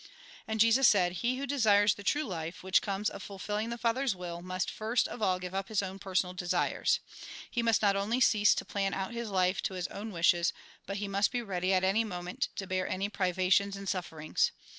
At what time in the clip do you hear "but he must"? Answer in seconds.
10.87-11.31